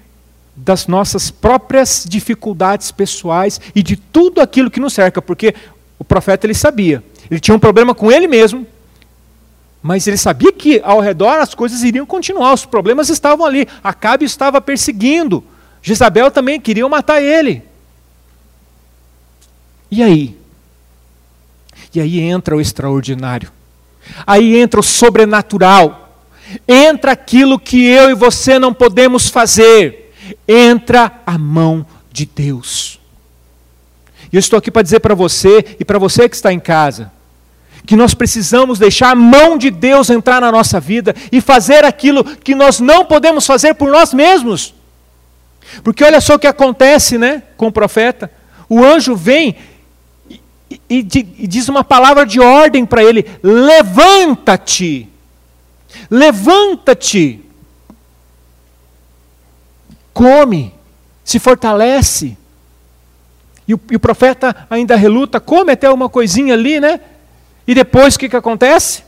[0.56, 5.54] das nossas próprias dificuldades pessoais e de tudo aquilo que nos cerca, porque
[5.98, 8.66] o profeta ele sabia, ele tinha um problema com ele mesmo,
[9.82, 13.66] mas ele sabia que ao redor as coisas iriam continuar, os problemas estavam ali.
[13.82, 15.42] Acabe estava perseguindo,
[15.82, 17.62] Jezabel também queria matar ele.
[19.90, 20.38] E aí?
[21.94, 23.50] E aí entra o extraordinário.
[24.26, 26.14] Aí entra o sobrenatural.
[26.68, 30.14] Entra aquilo que eu e você não podemos fazer.
[30.46, 33.00] Entra a mão de Deus.
[34.32, 37.10] E eu estou aqui para dizer para você e para você que está em casa
[37.86, 42.24] que nós precisamos deixar a mão de Deus entrar na nossa vida e fazer aquilo
[42.24, 44.74] que nós não podemos fazer por nós mesmos.
[45.82, 48.30] Porque olha só o que acontece né, com o profeta.
[48.68, 49.56] O anjo vem
[50.30, 50.40] e,
[50.88, 50.98] e,
[51.38, 55.08] e diz uma palavra de ordem para ele: levanta-te,
[56.10, 57.44] levanta-te,
[60.12, 60.72] come,
[61.24, 62.36] se fortalece.
[63.66, 67.00] E o, e o profeta ainda reluta, come até uma coisinha ali, né?
[67.66, 69.02] E depois o que, que acontece?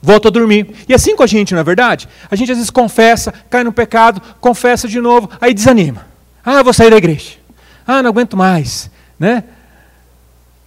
[0.00, 0.74] Volta a dormir.
[0.88, 2.08] E assim com a gente, não é verdade?
[2.30, 6.06] A gente às vezes confessa, cai no pecado, confessa de novo, aí desanima.
[6.44, 7.36] Ah, vou sair da igreja.
[7.86, 8.90] Ah, não aguento mais.
[9.18, 9.44] Né?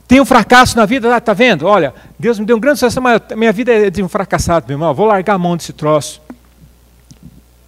[0.08, 1.66] Tem um fracasso na vida, ah, tá vendo?
[1.66, 4.76] Olha, Deus me deu um grande sucesso, mas minha vida é de um fracassado, meu
[4.76, 4.94] irmão.
[4.94, 6.22] Vou largar a mão desse troço.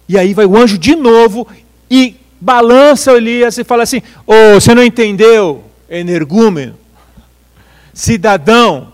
[0.08, 1.46] E aí vai o anjo de novo
[1.90, 6.76] e balança Elias e fala assim: Ô, oh, você não entendeu, energúmeno?
[7.98, 8.92] Cidadão,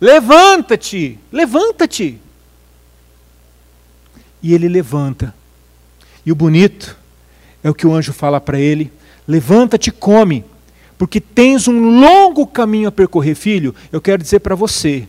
[0.00, 2.20] levanta-te, levanta-te.
[4.40, 5.34] E ele levanta.
[6.24, 6.96] E o bonito
[7.64, 8.92] é o que o anjo fala para ele:
[9.26, 10.44] levanta-te, come,
[10.96, 13.74] porque tens um longo caminho a percorrer, filho.
[13.90, 15.08] Eu quero dizer para você,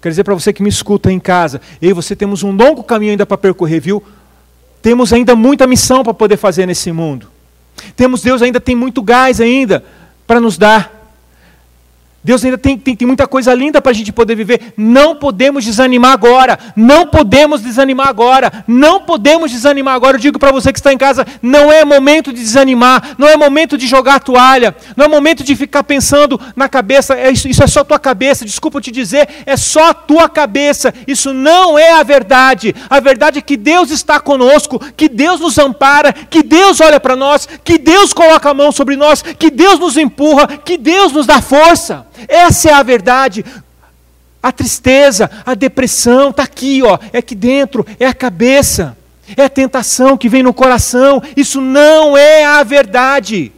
[0.00, 2.84] quero dizer para você que me escuta em casa, eu e você temos um longo
[2.84, 4.00] caminho ainda para percorrer, viu?
[4.80, 7.28] Temos ainda muita missão para poder fazer nesse mundo.
[7.96, 9.84] Temos Deus ainda tem muito gás ainda
[10.24, 10.95] para nos dar.
[12.26, 14.74] Deus ainda tem, tem, tem muita coisa linda para a gente poder viver.
[14.76, 16.58] Não podemos desanimar agora.
[16.74, 18.64] Não podemos desanimar agora.
[18.66, 20.16] Não podemos desanimar agora.
[20.16, 23.14] Eu digo para você que está em casa: não é momento de desanimar.
[23.16, 24.74] Não é momento de jogar toalha.
[24.96, 27.14] Não é momento de ficar pensando na cabeça.
[27.14, 28.44] É isso, isso é só tua cabeça.
[28.44, 30.92] Desculpa te dizer, é só tua cabeça.
[31.06, 32.74] Isso não é a verdade.
[32.90, 37.14] A verdade é que Deus está conosco, que Deus nos ampara, que Deus olha para
[37.14, 41.24] nós, que Deus coloca a mão sobre nós, que Deus nos empurra, que Deus nos
[41.24, 42.04] dá força.
[42.28, 43.44] Essa é a verdade.
[44.42, 48.96] A tristeza, a depressão, está aqui, ó, é aqui dentro, é a cabeça,
[49.36, 51.22] é a tentação que vem no coração.
[51.36, 53.52] Isso não é a verdade.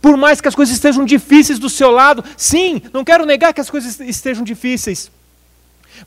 [0.00, 3.60] Por mais que as coisas estejam difíceis do seu lado, sim, não quero negar que
[3.60, 5.10] as coisas estejam difíceis.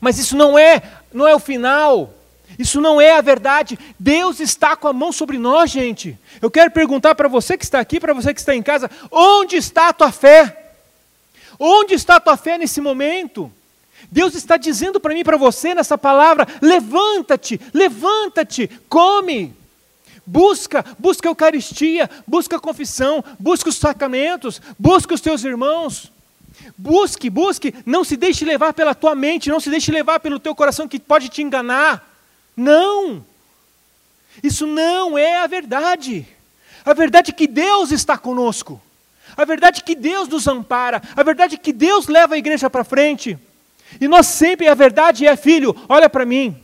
[0.00, 2.14] Mas isso não é, não é o final.
[2.58, 3.78] Isso não é a verdade.
[3.98, 6.18] Deus está com a mão sobre nós, gente.
[6.40, 9.56] Eu quero perguntar para você que está aqui, para você que está em casa, onde
[9.56, 10.61] está a tua fé?
[11.64, 13.48] Onde está a tua fé nesse momento?
[14.10, 19.54] Deus está dizendo para mim para você nessa palavra: levanta-te, levanta-te, come.
[20.26, 26.10] Busca, busca a Eucaristia, busca a confissão, busca os sacramentos, busca os teus irmãos.
[26.76, 30.56] Busque, busque, não se deixe levar pela tua mente, não se deixe levar pelo teu
[30.56, 32.12] coração que pode te enganar.
[32.56, 33.24] Não!
[34.42, 36.26] Isso não é a verdade.
[36.84, 38.80] A verdade é que Deus está conosco.
[39.36, 42.68] A verdade é que Deus nos ampara, a verdade é que Deus leva a igreja
[42.68, 43.38] para frente.
[44.00, 46.56] E nós sempre, a verdade é, filho, olha para mim.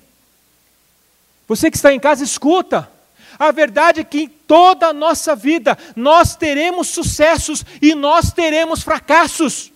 [1.46, 2.90] Você que está em casa, escuta.
[3.38, 8.82] A verdade é que em toda a nossa vida nós teremos sucessos e nós teremos
[8.82, 9.72] fracassos.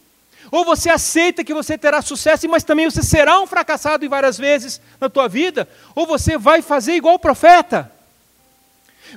[0.51, 4.81] Ou você aceita que você terá sucesso, mas também você será um fracassado várias vezes
[5.01, 7.91] na tua vida, ou você vai fazer igual o profeta.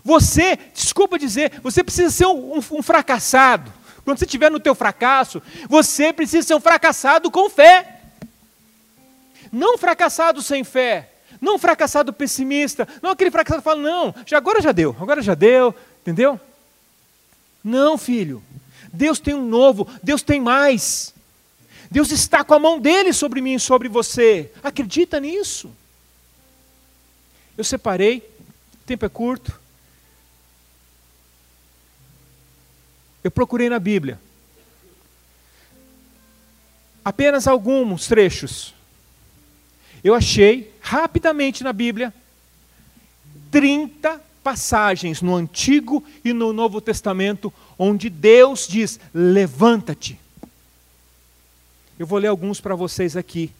[0.04, 3.72] Você, desculpa dizer, você precisa ser um, um, um fracassado.
[4.04, 8.02] Quando você estiver no teu fracasso, você precisa ser um fracassado com fé.
[9.52, 11.12] Não fracassado sem fé.
[11.42, 12.88] Não fracassado pessimista.
[13.02, 15.74] Não aquele fracassado que fala, não, já, agora já deu, agora já deu.
[16.02, 16.40] Entendeu?
[17.64, 18.44] Não, filho.
[18.94, 21.14] Deus tem um novo, Deus tem mais.
[21.90, 24.52] Deus está com a mão dele sobre mim e sobre você.
[24.64, 25.72] Acredita nisso.
[27.58, 29.65] Eu separei, o tempo é curto.
[33.26, 34.20] Eu procurei na Bíblia.
[37.04, 38.72] Apenas alguns trechos.
[40.04, 42.14] Eu achei rapidamente na Bíblia
[43.50, 50.20] 30 passagens no Antigo e no Novo Testamento onde Deus diz: levanta-te.
[51.98, 53.52] Eu vou ler alguns para vocês aqui.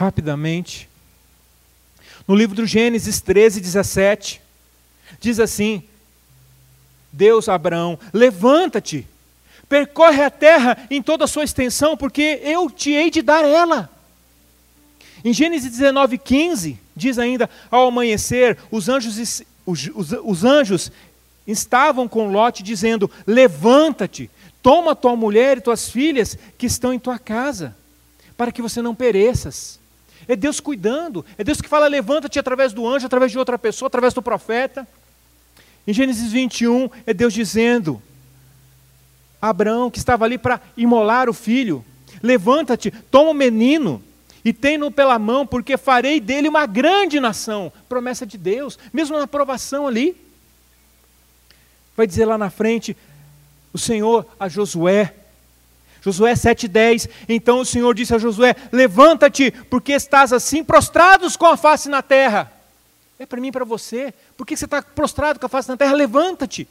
[0.00, 0.89] rapidamente.
[2.26, 4.40] No livro do Gênesis 13, 17,
[5.20, 5.82] diz assim:
[7.12, 9.06] Deus Abraão, levanta-te,
[9.68, 13.90] percorre a terra em toda a sua extensão, porque eu te hei de dar ela.
[15.24, 20.92] Em Gênesis 19, 15, diz ainda: Ao amanhecer, os anjos, os, os, os anjos
[21.46, 24.30] estavam com Lot, dizendo: Levanta-te,
[24.62, 27.76] toma tua mulher e tuas filhas que estão em tua casa,
[28.36, 29.79] para que você não pereças.
[30.28, 33.86] É Deus cuidando, é Deus que fala: levanta-te através do anjo, através de outra pessoa,
[33.86, 34.86] através do profeta.
[35.86, 38.02] Em Gênesis 21, é Deus dizendo:
[39.40, 41.84] Abraão, que estava ali para imolar o filho,
[42.22, 44.02] levanta-te, toma o menino
[44.44, 47.72] e tem-no pela mão, porque farei dele uma grande nação.
[47.88, 50.16] Promessa de Deus, mesmo na aprovação ali.
[51.96, 52.96] Vai dizer lá na frente,
[53.72, 55.14] o Senhor a Josué,
[56.00, 57.08] Josué 7,10.
[57.28, 62.02] Então o Senhor disse a Josué: Levanta-te, porque estás assim prostrados com a face na
[62.02, 62.52] terra.
[63.18, 64.14] É para mim e para você.
[64.36, 65.92] Por que você está prostrado com a face na terra?
[65.92, 66.66] Levanta-te.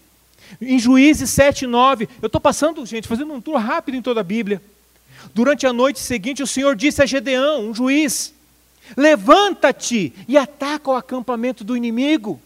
[0.60, 2.10] Em Juízes 7, 9.
[2.22, 4.62] Eu estou passando, gente, fazendo um tour rápido em toda a Bíblia.
[5.34, 8.34] Durante a noite seguinte, o Senhor disse a Gedeão, um juiz:
[8.98, 12.42] Levanta-te e ataca o acampamento do inimigo.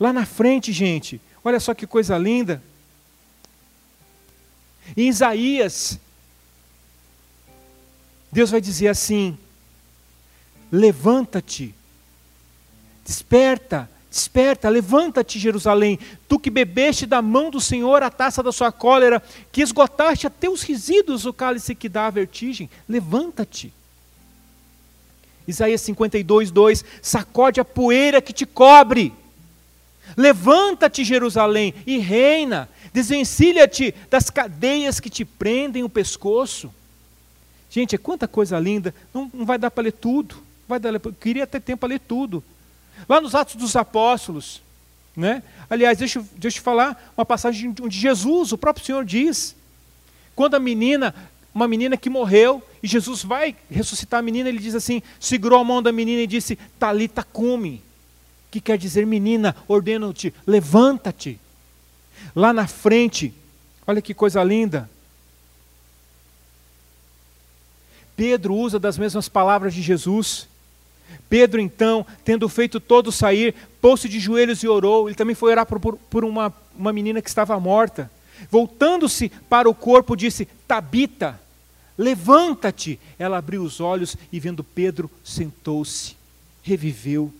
[0.00, 2.62] Lá na frente, gente, olha só que coisa linda.
[4.96, 5.98] Em Isaías,
[8.30, 9.38] Deus vai dizer assim:
[10.70, 11.74] Levanta-te,
[13.04, 18.72] desperta, desperta, levanta-te, Jerusalém, tu que bebeste da mão do Senhor a taça da sua
[18.72, 23.72] cólera, que esgotaste até os resíduos o cálice que dá a vertigem, levanta-te.
[25.46, 29.12] Isaías 52, 2: Sacode a poeira que te cobre,
[30.16, 36.72] levanta-te, Jerusalém, e reina, Desvencilha-te das cadeias que te prendem o pescoço.
[37.68, 38.94] Gente, é quanta coisa linda.
[39.12, 40.36] Não, não vai dar para ler tudo.
[40.68, 42.42] Vai dar, eu queria ter tempo para ler tudo.
[43.08, 44.62] Lá nos Atos dos Apóstolos,
[45.16, 45.42] né?
[45.68, 49.56] aliás, deixa, deixa eu te falar uma passagem onde Jesus, o próprio Senhor, diz:
[50.36, 51.12] quando a menina,
[51.52, 55.64] uma menina que morreu, e Jesus vai ressuscitar a menina, ele diz assim: segurou a
[55.64, 57.82] mão da menina e disse: Talita cume,
[58.52, 61.40] que quer dizer, menina, ordeno-te, levanta-te.
[62.34, 63.32] Lá na frente,
[63.86, 64.90] olha que coisa linda.
[68.16, 70.48] Pedro usa das mesmas palavras de Jesus.
[71.28, 75.08] Pedro, então, tendo feito todos sair, pôs-se de joelhos e orou.
[75.08, 78.10] Ele também foi orar por, por, por uma, uma menina que estava morta.
[78.50, 81.40] Voltando-se para o corpo, disse: Tabita,
[81.96, 82.98] levanta-te.
[83.18, 86.16] Ela abriu os olhos e, vendo Pedro, sentou-se,
[86.62, 87.32] reviveu.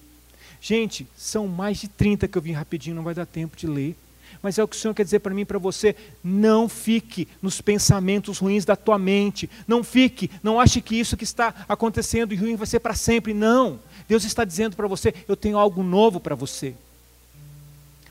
[0.61, 3.97] Gente, são mais de 30 que eu vim rapidinho, não vai dar tempo de ler.
[4.45, 5.97] Mas é o que o Senhor quer dizer para mim e para você.
[6.23, 9.49] Não fique nos pensamentos ruins da tua mente.
[9.67, 13.33] Não fique, não ache que isso que está acontecendo e ruim vai ser para sempre.
[13.33, 13.81] Não.
[14.07, 16.75] Deus está dizendo para você: eu tenho algo novo para você.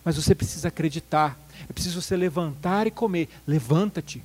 [0.03, 1.37] Mas você precisa acreditar.
[1.69, 3.29] É preciso você levantar e comer.
[3.45, 4.23] Levanta-te.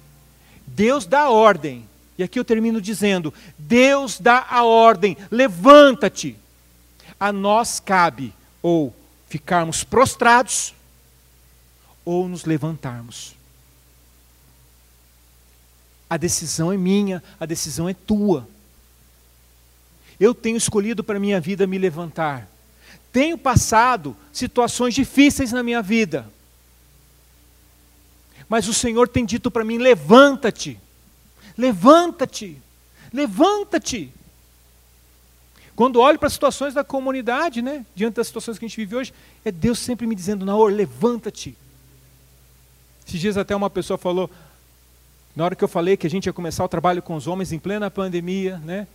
[0.67, 1.85] Deus dá ordem.
[2.17, 5.15] E aqui eu termino dizendo: Deus dá a ordem.
[5.31, 6.39] Levanta-te.
[7.21, 8.97] A nós cabe ou
[9.29, 10.73] ficarmos prostrados
[12.09, 13.35] ou nos levantarmos.
[16.09, 18.49] A decisão é minha, a decisão é tua.
[20.19, 22.49] Eu tenho escolhido para minha vida me levantar.
[23.13, 26.27] Tenho passado situações difíceis na minha vida.
[28.49, 30.81] Mas o Senhor tem dito para mim: levanta-te,
[31.59, 32.57] levanta-te,
[33.13, 34.11] levanta-te.
[35.77, 38.97] Quando olho para as situações da comunidade, né, diante das situações que a gente vive
[38.97, 41.55] hoje, é Deus sempre me dizendo: Naor, levanta-te.
[43.09, 44.31] Esses dias até uma pessoa falou,
[45.35, 47.53] na hora que eu falei que a gente ia começar o trabalho com os homens
[47.53, 48.87] em plena pandemia, né?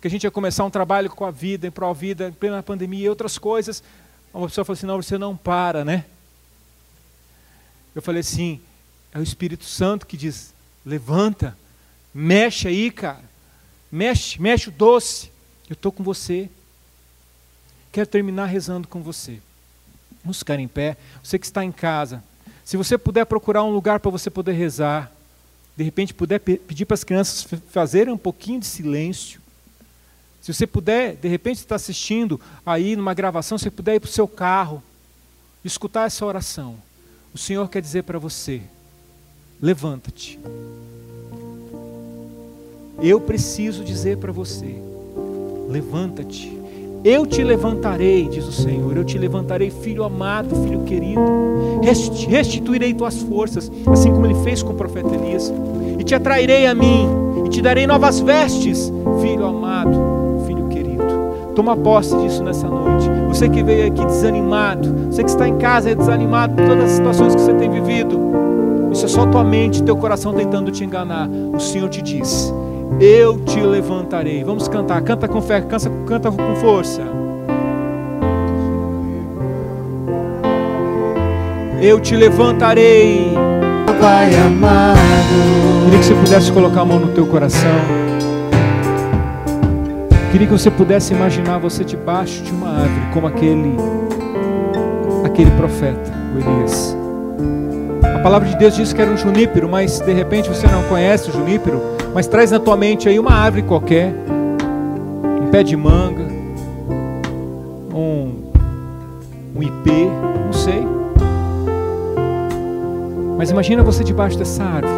[0.00, 3.06] que a gente ia começar um trabalho com a vida, em pró-vida, em plena pandemia
[3.06, 3.82] e outras coisas,
[4.32, 6.04] uma pessoa falou assim, não, você não para, né?
[7.92, 8.60] Eu falei assim,
[9.12, 11.58] é o Espírito Santo que diz, levanta,
[12.14, 13.24] mexe aí, cara,
[13.90, 15.32] mexe, mexe o doce,
[15.68, 16.48] eu estou com você.
[17.90, 19.40] Quero terminar rezando com você.
[20.22, 20.96] Vamos ficar em pé.
[21.20, 22.22] Você que está em casa,
[22.66, 25.12] se você puder procurar um lugar para você poder rezar,
[25.76, 29.40] de repente puder pedir para as crianças fazerem um pouquinho de silêncio.
[30.42, 34.12] Se você puder, de repente está assistindo aí numa gravação, se puder ir para o
[34.12, 34.82] seu carro,
[35.64, 36.76] escutar essa oração.
[37.32, 38.60] O Senhor quer dizer para você:
[39.62, 40.36] levanta-te.
[43.00, 44.74] Eu preciso dizer para você:
[45.68, 46.65] levanta-te.
[47.08, 51.20] Eu te levantarei, diz o Senhor, eu te levantarei, filho amado, filho querido,
[52.28, 55.54] restituirei tuas forças, assim como ele fez com o profeta Elias,
[56.00, 57.08] e te atrairei a mim,
[57.46, 58.92] e te darei novas vestes,
[59.22, 60.16] filho amado.
[61.54, 63.08] Toma posse disso nessa noite.
[63.28, 67.36] Você que veio aqui desanimado, você que está em casa desanimado por todas as situações
[67.36, 68.18] que você tem vivido.
[68.92, 71.28] Isso é só tua mente, teu coração tentando te enganar.
[71.54, 72.52] O Senhor te diz:
[73.00, 74.42] Eu te levantarei.
[74.42, 75.00] Vamos cantar.
[75.02, 77.02] Canta com fé, canta, canta com força.
[81.80, 83.34] Eu te levantarei.
[84.00, 84.96] Pai amado.
[85.84, 87.70] Queria que você pudesse colocar a mão no teu coração.
[90.30, 93.76] Queria que você pudesse imaginar você debaixo de uma árvore, como aquele
[95.24, 96.96] aquele profeta, o Elias.
[98.14, 101.30] A palavra de Deus diz que era um junípero, mas de repente você não conhece
[101.30, 104.10] o junípero, mas traz na tua mente aí uma árvore qualquer,
[105.38, 106.24] um pé de manga,
[107.94, 108.50] um,
[109.54, 110.08] um ipê,
[110.46, 110.82] não sei.
[113.36, 114.94] Mas imagina você debaixo dessa árvore.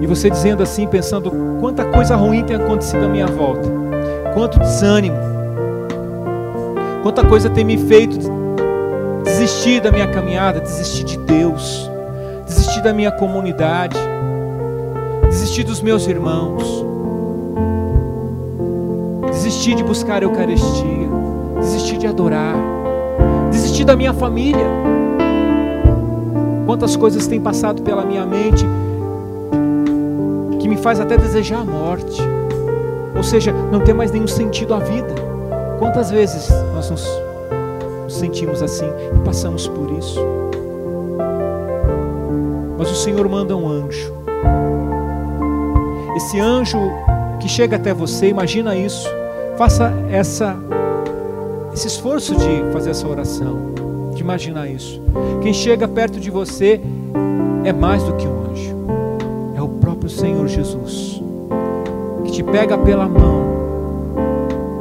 [0.00, 3.68] E você dizendo assim, pensando quanta coisa ruim tem acontecido à minha volta.
[4.34, 5.16] Quanto desânimo.
[7.02, 8.20] Quanta coisa tem me feito
[9.24, 11.90] desistir da minha caminhada, desistir de Deus,
[12.46, 13.96] desistir da minha comunidade,
[15.52, 16.62] desistir dos meus irmãos,
[19.26, 21.10] desistir de buscar a Eucaristia,
[21.60, 22.56] desistir de adorar,
[23.50, 24.64] desistir da minha família.
[26.64, 28.64] Quantas coisas têm passado pela minha mente
[30.58, 32.22] que me faz até desejar a morte,
[33.14, 35.14] ou seja, não ter mais nenhum sentido à vida.
[35.78, 37.06] Quantas vezes nós nos
[38.08, 40.18] sentimos assim e passamos por isso?
[42.78, 44.21] Mas o Senhor manda um anjo.
[46.16, 46.78] Esse anjo
[47.40, 49.08] que chega até você, imagina isso.
[49.56, 50.56] Faça essa
[51.72, 53.72] esse esforço de fazer essa oração,
[54.14, 55.00] de imaginar isso.
[55.40, 56.80] Quem chega perto de você
[57.64, 58.76] é mais do que um anjo.
[59.56, 61.22] É o próprio Senhor Jesus
[62.24, 63.42] que te pega pela mão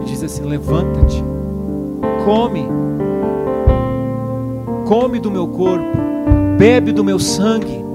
[0.01, 1.23] e diz assim: "Levanta-te.
[2.25, 2.67] Come.
[4.85, 5.97] Come do meu corpo,
[6.57, 7.85] bebe do meu sangue,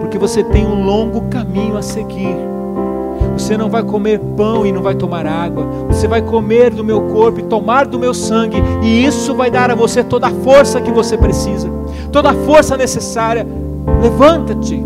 [0.00, 2.51] porque você tem um longo caminho a seguir."
[3.36, 5.64] Você não vai comer pão e não vai tomar água.
[5.88, 8.62] Você vai comer do meu corpo e tomar do meu sangue.
[8.82, 11.68] E isso vai dar a você toda a força que você precisa,
[12.10, 13.46] toda a força necessária.
[14.00, 14.84] Levanta-te,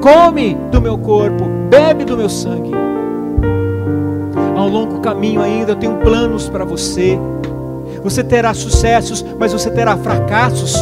[0.00, 2.72] come do meu corpo, bebe do meu sangue.
[4.56, 7.18] Há um longo caminho ainda, eu tenho planos para você.
[8.02, 10.76] Você terá sucessos, mas você terá fracassos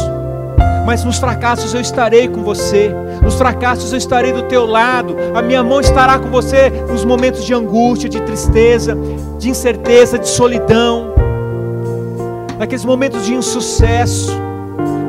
[0.85, 5.41] mas nos fracassos eu estarei com você, nos fracassos eu estarei do teu lado, a
[5.41, 8.97] minha mão estará com você nos momentos de angústia, de tristeza,
[9.37, 11.13] de incerteza, de solidão,
[12.57, 14.31] naqueles momentos de insucesso,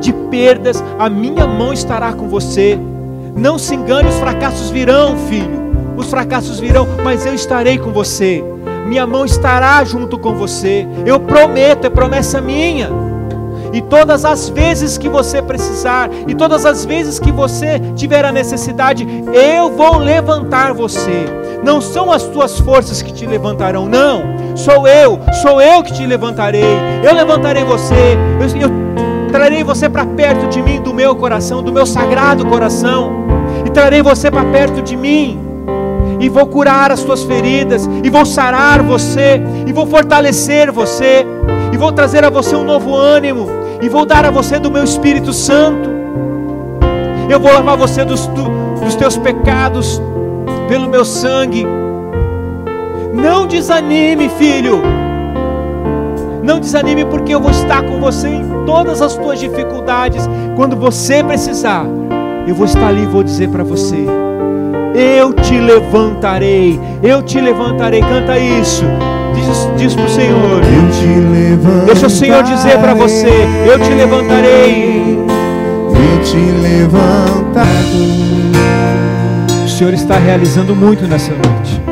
[0.00, 2.78] de perdas, a minha mão estará com você.
[3.36, 5.64] Não se engane, os fracassos virão, filho,
[5.96, 8.44] os fracassos virão, mas eu estarei com você.
[8.86, 10.86] Minha mão estará junto com você.
[11.06, 12.90] Eu prometo, é promessa minha.
[13.74, 18.30] E todas as vezes que você precisar, e todas as vezes que você tiver a
[18.30, 21.26] necessidade, eu vou levantar você.
[21.64, 24.22] Não são as tuas forças que te levantarão, não.
[24.54, 26.62] Sou eu, sou eu que te levantarei.
[27.02, 28.16] Eu levantarei você.
[28.40, 28.70] Eu, eu
[29.32, 33.10] trarei você para perto de mim, do meu coração, do meu sagrado coração.
[33.66, 35.40] E trarei você para perto de mim.
[36.20, 41.26] E vou curar as tuas feridas, e vou sarar você, e vou fortalecer você,
[41.72, 44.82] e vou trazer a você um novo ânimo, e vou dar a você do meu
[44.82, 45.90] Espírito Santo.
[47.28, 48.44] Eu vou lavar você dos, do,
[48.82, 50.00] dos teus pecados
[50.66, 51.66] pelo meu sangue.
[53.12, 54.80] Não desanime, filho.
[56.42, 60.26] Não desanime, porque eu vou estar com você em todas as tuas dificuldades.
[60.56, 61.84] Quando você precisar,
[62.46, 64.06] eu vou estar ali e vou dizer para você:
[64.94, 68.00] Eu te levantarei, eu te levantarei.
[68.00, 68.84] Canta isso.
[69.34, 70.60] Diz, diz para o Senhor.
[70.62, 71.86] Eu te levantarei.
[71.86, 73.28] Deixa o Senhor dizer para você:
[73.66, 75.18] Eu te levantarei.
[75.18, 78.14] Eu te levantarei.
[79.64, 81.82] O Senhor está realizando muito nessa noite.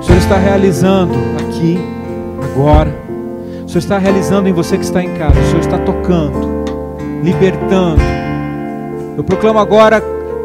[0.00, 1.78] O Senhor está realizando aqui,
[2.42, 2.94] agora.
[3.64, 5.38] O Senhor está realizando em você que está em casa.
[5.40, 6.64] O Senhor está tocando,
[7.22, 8.02] libertando.
[9.16, 10.02] Eu proclamo agora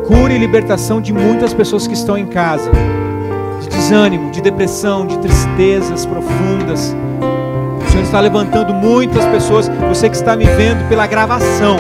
[0.08, 2.72] cura e libertação de muitas pessoas que estão em casa.
[3.90, 6.96] De desânimo, de depressão, de tristezas profundas.
[7.84, 9.68] O Senhor está levantando muitas pessoas.
[9.88, 11.78] Você que está me vendo pela gravação,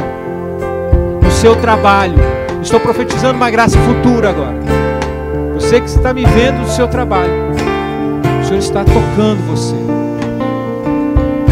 [1.21, 2.15] no seu trabalho.
[2.63, 4.57] Estou profetizando uma graça futura agora.
[5.53, 7.31] Você que está me vendo no seu trabalho,
[8.41, 9.75] o Senhor está tocando você,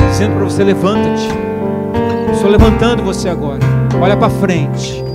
[0.09, 1.29] dizendo para você: levanta-te.
[2.33, 3.59] Estou levantando você agora.
[4.01, 5.05] Olha para frente.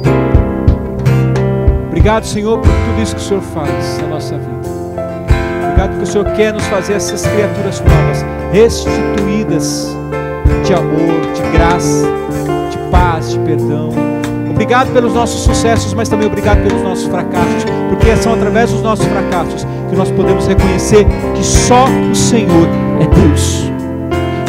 [1.88, 4.62] Obrigado, Senhor, por tudo isso que o Senhor faz na nossa vida.
[5.82, 9.88] Obrigado porque o Senhor quer nos fazer essas criaturas novas, restituídas
[10.64, 12.06] de amor, de graça,
[12.70, 13.90] de paz, de perdão.
[14.48, 19.04] Obrigado pelos nossos sucessos, mas também obrigado pelos nossos fracassos, porque são através dos nossos
[19.06, 21.04] fracassos que nós podemos reconhecer
[21.34, 22.68] que só o Senhor
[23.00, 23.72] é Deus.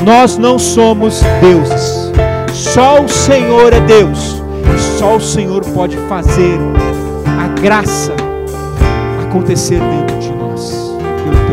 [0.06, 2.12] Nós não somos deuses,
[2.52, 4.40] só o Senhor é Deus,
[4.76, 6.60] e só o Senhor pode fazer
[7.26, 8.14] a graça
[9.28, 10.03] acontecer dentro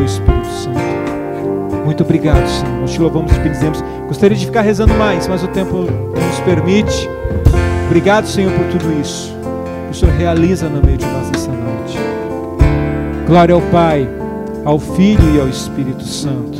[0.00, 0.80] Teu Espírito Santo.
[1.84, 2.80] Muito obrigado, Senhor.
[2.80, 3.84] Nós te louvamos e bendizemos.
[4.06, 7.06] Gostaria de ficar rezando mais, mas o tempo não nos permite.
[7.86, 9.36] Obrigado, Senhor, por tudo isso.
[9.90, 11.98] O Senhor realiza no meio de nós essa noite.
[13.26, 14.08] Glória ao Pai,
[14.64, 16.58] ao Filho e ao Espírito Santo,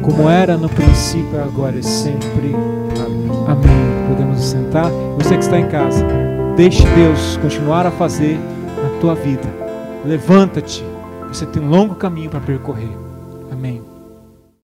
[0.00, 2.54] como era no princípio, agora e sempre.
[3.48, 4.06] Amém.
[4.08, 4.88] Podemos sentar.
[5.18, 6.06] Você que está em casa,
[6.56, 8.38] deixe Deus continuar a fazer
[8.80, 9.48] na tua vida.
[10.04, 10.87] Levanta-te.
[11.28, 12.90] Você tem um longo caminho para percorrer.
[13.52, 13.82] Amém.